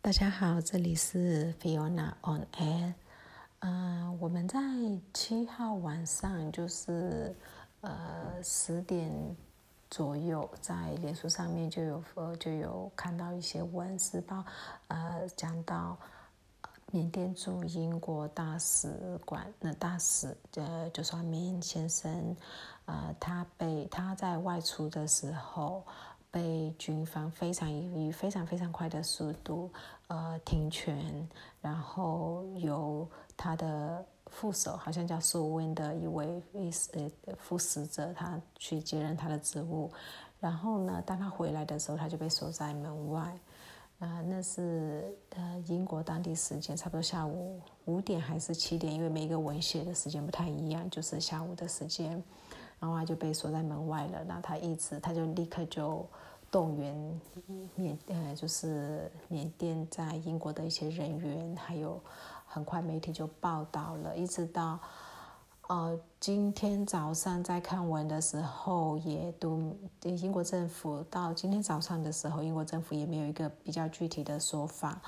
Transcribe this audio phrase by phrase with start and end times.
[0.00, 2.94] 大家好，这里是 Fiona on Air。
[3.58, 4.58] 嗯，我们在
[5.12, 7.34] 七号晚上，就是
[7.80, 9.12] 呃十点
[9.90, 14.44] 左右，在脸书上面就有呃就有看到一些文字报，
[14.86, 15.98] 呃讲到
[16.92, 22.36] 缅甸驻英国大使馆的大使呃就说缅先生，
[22.86, 25.84] 呃他被他在外出的时候。
[26.30, 29.70] 被军方非常以非常非常快的速度，
[30.08, 31.28] 呃，停权，
[31.60, 36.42] 然后由他的副手，好像叫苏温的一位
[36.92, 39.90] 呃副使者，他去接任他的职务。
[40.38, 43.38] 然后呢，当他回来的时候，他就被锁在门外。
[44.00, 52.22] 呃，那是呃英国当地时间，差不多下午五点还是七点，因为每一个文写的时间不太一样，就是下午的时间。
[52.80, 54.24] 然后他就被锁在门外了。
[54.24, 56.06] 那他一直，他就立刻就
[56.50, 57.20] 动员
[57.74, 62.00] 缅呃，就是缅甸在英国的一些人员，还有
[62.46, 64.16] 很快媒体就报道了。
[64.16, 64.78] 一直到
[65.68, 75.00] 呃今天早上在看文的时候，也都英国政府到今天早上的时候，英国政府也没有一个比较具体的说法。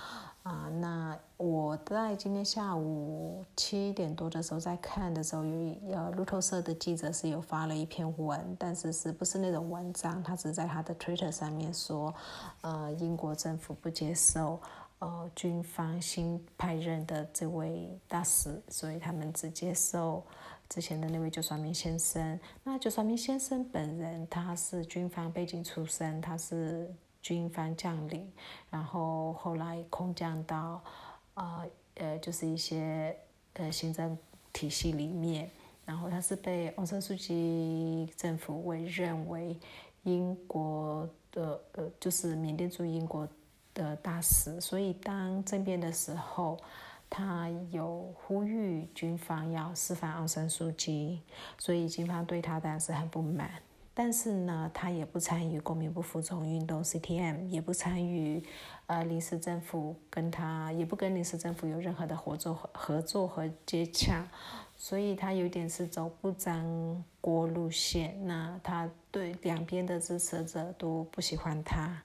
[0.42, 10.22] 啊，那我在今天下午七点多的时候在看的时候，有呃路透社的记者是有发了一篇文，但是是不是那种文章？
[10.22, 12.14] 他只在他的 Twitter 上面说，
[12.60, 14.58] 呃，英国政府不接受
[15.00, 20.24] 呃军方新派任的这位大使，所以他们只接受
[20.70, 22.40] 之前的那位救算明先生。
[22.64, 26.90] 那救算明先生本人他是军方背景出身，他是。
[27.22, 28.26] 军方将领，
[28.70, 30.82] 然后后来空降到，
[31.34, 33.14] 呃呃，就是一些
[33.52, 34.16] 呃行政
[34.54, 35.50] 体系里面，
[35.84, 39.54] 然后他是被昂山素季政府委任为
[40.04, 43.28] 英国的呃，就是缅甸驻英国
[43.84, 46.58] 的大使，所以当政变的时候，
[47.08, 51.22] 他有呼吁军方要释放昂山素季，
[51.58, 53.50] 所以军方对他当然是很不满。
[53.92, 58.42] 但是呢，他也不参与公民不服从运动 （CTM），也不参与
[58.86, 64.26] 呃临时政府跟他，也不跟临时政府有任何的合作、合作和接洽，
[64.76, 66.64] 所以他有点是走不沾
[67.20, 68.16] 锅路线。
[68.26, 72.02] 那他对两边的支持者都不喜欢他。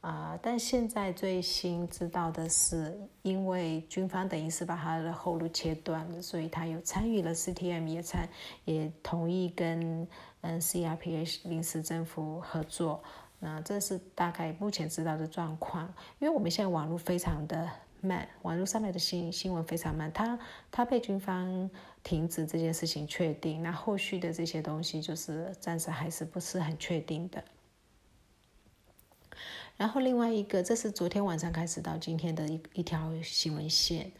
[0.00, 0.38] 啊！
[0.40, 8.28] 但现在最新知道的是，因为军方等于是把他的后路切断了，所以他有参与了 CTM，也参
[8.64, 10.06] 也同意跟
[10.42, 13.02] 嗯 CRPH 临时政府合作。
[13.40, 15.92] 那这是大概目前知道的状况。
[16.20, 17.68] 因为我们现在网络非常的
[18.00, 20.12] 慢，网络上面的新新闻非常慢。
[20.12, 20.38] 他
[20.70, 21.68] 他被军方
[22.04, 27.42] 停止这件事情确定，那后续的这些东西就是暂时还是不是很确定的。
[29.78, 34.10] 然后另外一个，这是昨天晚上开始到今天的一一条新闻线。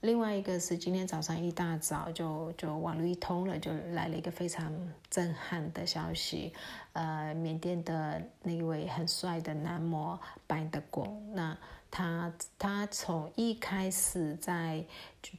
[0.00, 4.76] 另外一个是今天早上一大早就就网络一通了，就来了一个非常
[5.08, 6.52] 震撼的消息。
[6.94, 11.56] 呃，缅甸的那位很帅的男模白德公，那
[11.92, 14.84] 他他从一开始在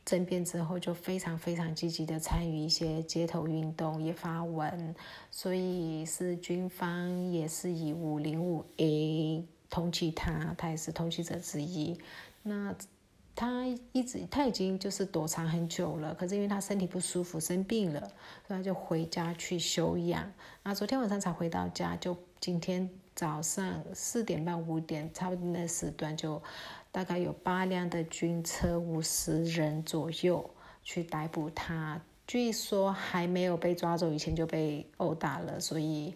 [0.05, 4.95] 政变之后就非常非常积极的参与一些街头运动，也发文，
[5.29, 9.45] 所以是军方也是以五零五 A。
[9.75, 11.99] 通缉他，他也是通缉者之一。
[12.43, 12.73] 那
[13.35, 17.99] 他一直他已经就是躲藏很久了，可是因为他身体不舒服，生病了，
[18.47, 20.31] 所以他就回家去休养。
[20.63, 26.41] 那昨天晚上才回到家，就今天早上四点半五点差不多那时段，就
[26.89, 30.49] 大概有八辆的军车，五十人左右
[30.85, 32.01] 去逮捕他。
[32.25, 36.15] 据说还没有被抓走以前就被殴打了，所以。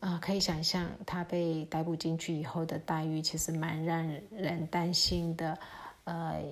[0.00, 5.58] 啊，可以想象他被逮捕进去以后的待遇，其实蛮让人担心的。
[6.04, 6.42] 呃，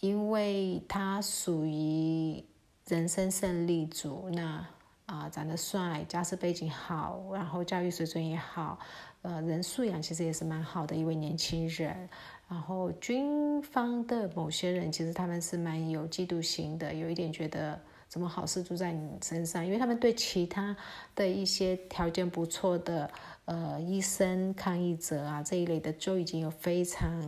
[0.00, 2.44] 因为他属于
[2.88, 4.66] 人生胜利组，那
[5.06, 8.78] 啊长得帅，家世背景好，然后教育水准也好，
[9.22, 12.08] 呃，人素养其实也是蛮好的一位年轻人。
[12.48, 17.80] 然后军方的某些人其实他们是蛮有嫉妒心的，有一点觉得。
[18.08, 20.74] 什么好事都在你身上，因为他们对其他
[21.14, 23.10] 的一些条件不错的
[23.44, 27.20] 呃医生、抗议者啊这一类的，就已经有非常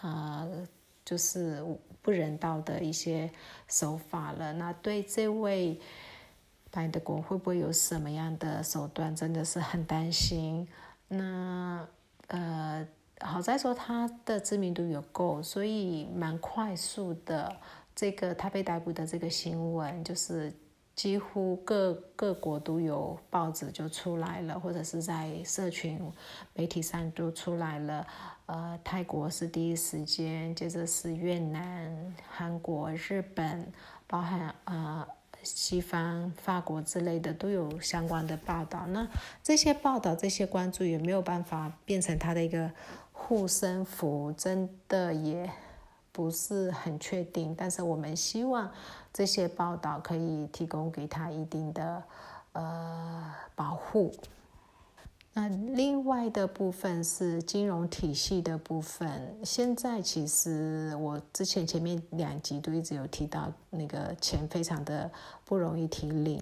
[0.00, 0.66] 呃
[1.04, 1.62] 就是
[2.00, 3.30] 不人道的一些
[3.68, 4.52] 手法了。
[4.54, 5.78] 那对这位
[6.70, 10.66] 白德国会不会有什么样的手段，真的是很担心。
[11.08, 11.86] 那
[12.28, 12.86] 呃
[13.20, 17.54] 好在说他的知名度有够，所以蛮快速的。
[17.94, 20.52] 这个他被逮捕的这个新闻，就是
[20.94, 26.00] 几乎各各国都有报纸就出来了，或者是在社群
[26.54, 28.06] 媒体上都出来了。
[28.46, 33.66] 呃，泰国是第一时间，接着是越南、韩国、日本，
[34.06, 35.06] 包含呃
[35.42, 38.86] 西方、法国之类的都有相关的报道。
[38.88, 39.08] 那
[39.42, 42.70] 这些报道、这些关注也没有办法变成他的一个
[43.12, 45.50] 护身符，真的也
[46.12, 47.54] 不是很确定。
[47.56, 48.70] 但是我们希望
[49.12, 52.02] 这些报道可以提供给他一定的
[52.52, 54.12] 呃保护。
[55.34, 59.34] 那另外的部分是金融体系的部分。
[59.42, 65.10] 现在其实我之前前面两集都一直有提到，那个钱非常的
[65.46, 66.38] 不容易提领。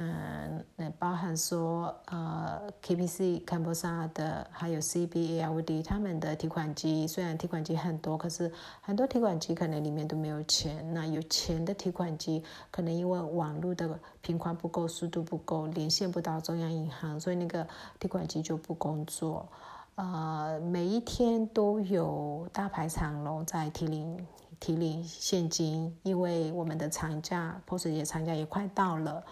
[0.00, 10.88] 嗯，那包含说，呃，KPC、坎波萨的，还有 CBALD，他们的提款机虽然提款机很多，可是很多提款机可能里面都没有钱。
[10.94, 17.66] 那有钱的提款机，可能因为网络的频宽不够、速度不够，连线不到中央银行，所以那个
[17.98, 19.48] 提款机就不工作。
[19.96, 24.24] 呃，每一天都有大排长龙在提领
[24.60, 29.24] 提领现金，因为我们的长假，POS 节长假也快到了。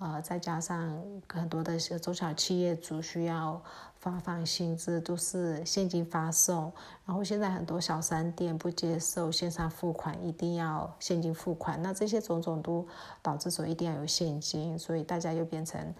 [0.00, 3.62] 呃，再加上很多的中小企业主需要
[3.98, 6.72] 发放薪资，都是现金发送。
[7.04, 11.80] 然后现在很多小商店不接受线上付款，一定要现金付款。
[11.82, 12.88] 那这些种种都
[13.20, 15.94] 导致说一定要有现金，所以大家又变成。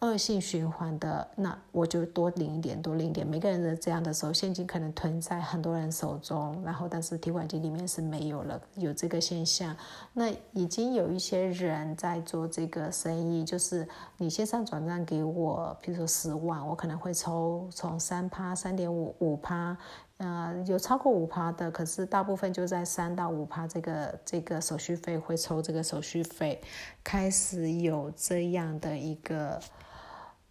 [0.00, 3.26] 恶性循环的，那我就多领一点，多领一点。
[3.26, 9.74] 每个人的这样的时候，现金可能囤在很多人手中，然后但是提款机里面是没有了，有这个现象。
[10.12, 13.88] 那已经有一些人在做这个生意，就是
[14.18, 19.74] 你线上转账给我，比如说十万，我可能会抽从三趴、三点五五趴，
[20.18, 26.60] 呃，有超过五趴的，可是大部分就在三到五趴这个这个手续费会抽这个手续费，
[27.02, 29.58] 开始有这样的一个。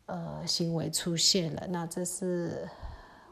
[0.08, 2.70] 呃，行为出现了，那这是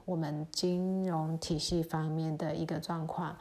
[0.06, 3.38] 我们金融体系方面的一个状况，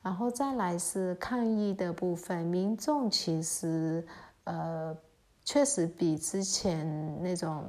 [0.00, 4.06] 然后再来是抗议的部分，民众其实
[4.44, 4.96] 呃
[5.44, 7.64] 确实比之前那种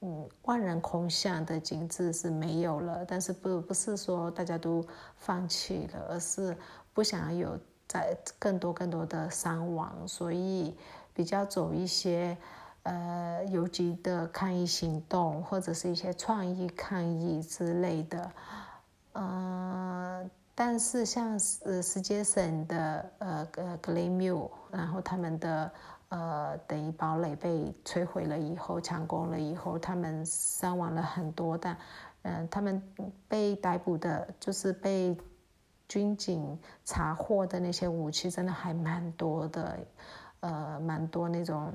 [0.00, 4.82] 嗯万人空巷的景致是没有了，但是不不是说大家都
[5.18, 6.56] 放弃了，而是
[6.94, 10.74] 不想有在更多更多的伤亡，所以
[11.12, 12.34] 比较走一些。
[12.84, 18.30] 呃，游击的抗议行动，或者是一些创意抗议之类的，
[19.14, 21.32] 嗯，但是像
[21.64, 25.72] 呃，石碣省的呃呃格雷缪，然后他们的
[26.10, 31.78] 呃等于堡垒被摧毁了以后，强攻了以后，他们伤亡了很多，但
[32.20, 32.82] 嗯，他们
[33.26, 35.16] 被逮捕的，就是被
[35.88, 39.78] 军警查获的那些武器，真的还蛮多的，
[40.40, 41.72] 呃，蛮多那种。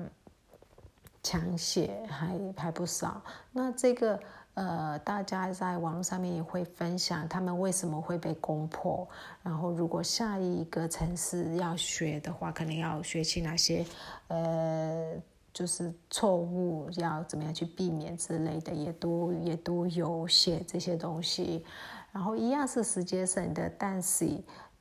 [1.22, 3.22] 枪械还还不少，
[3.52, 4.18] 那这个
[4.54, 9.06] 呃，大家在网络上面也会分享他们为什么会被攻破，
[9.42, 13.84] 然后如果下一个城市要学的话，可能要学起哪些
[14.28, 15.14] 呃，
[15.52, 21.64] 就是错误要怎么样去避免之类的，也都也都有写这些东西，
[22.12, 24.26] 然后一样是时间省的，但是。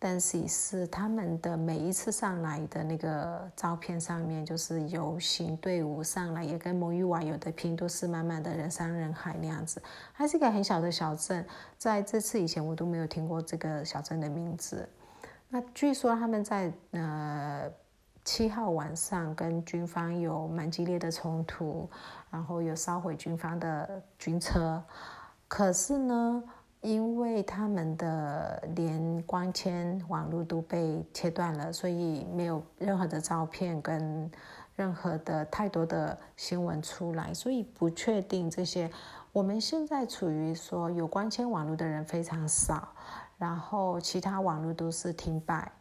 [0.01, 9.81] 但是是他们的每一次上来的那个照片上面，就是游行队伍上来，也跟蒙语瓦有的拼，都是满满的人山人海那样子。
[10.13, 11.45] 还是一个很小的小镇，
[11.77, 14.87] 在这次以前我都没有听过这个小镇的名字。
[15.49, 17.69] 那据说他们在呃
[18.23, 21.89] 七号晚上跟军方有蛮激烈的冲突，
[22.31, 24.81] 然后有烧毁军方的军车。
[25.49, 26.41] 可是呢？
[27.43, 34.29] 他们的连光纤网络都被切断了，所以没有任何的照片跟
[34.75, 38.89] 任何的太多的新闻出来，所以不确定这些。
[39.31, 42.89] 我们现在处于说有光纤网络的人非常少，
[43.37, 45.71] 然后其他网络都是停摆。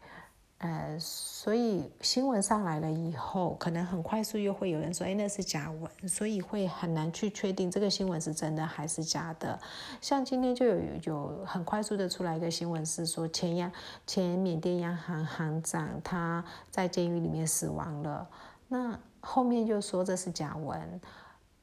[0.59, 9.57] 呃，所以新闻上来了以后，可能很快速又会有人说，哎，那是假文，所以会很难去确定这个新闻是真的还是假的。
[10.00, 13.71] 像今天就有有很快速的出来一个新闻，是说前央
[14.05, 18.29] 前缅甸央行行长他在监狱里面死亡了，
[18.67, 21.00] 那后面就说这是假文，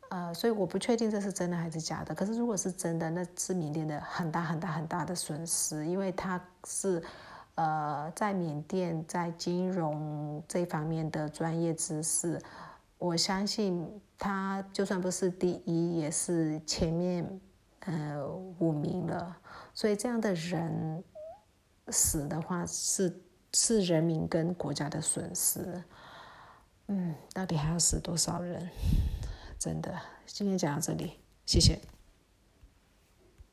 [0.07, 2.15] 呃，所以我不确定这是真的还是假的。
[2.15, 7.03] 可是如果是真的，那是缅甸的很大很大很大的损失，因为他是。
[7.55, 12.41] 呃，在缅甸，在金融这方面的专业知识，
[12.97, 17.39] 我相信他就算不是第一，也是前面
[17.81, 18.27] 呃
[18.59, 19.37] 五名了。
[19.73, 21.03] 所以这样的人
[21.89, 23.21] 死的话，是
[23.53, 25.81] 是人民跟国家的损失。
[26.87, 28.69] 嗯，到底还要死多少人？
[29.57, 31.79] 真的，今天讲到这里，谢谢。